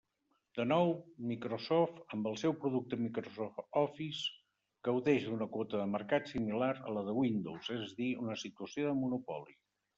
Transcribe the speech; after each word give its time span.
De 0.59 0.63
nou, 0.69 0.93
Microsoft, 1.31 1.99
amb 2.17 2.29
el 2.31 2.37
seu 2.43 2.55
producte 2.63 2.99
Microsoft 3.03 3.61
Office, 3.83 4.33
gaudeix 4.89 5.29
d'una 5.29 5.49
quota 5.59 5.85
de 5.85 5.87
mercat 5.95 6.35
similar 6.35 6.73
a 6.81 6.97
la 6.99 7.07
de 7.11 7.17
Windows, 7.23 7.73
és 7.81 7.89
a 7.89 7.95
dir, 8.03 8.13
una 8.27 8.43
situació 8.49 8.91
de 8.93 9.01
monopoli. 9.07 9.59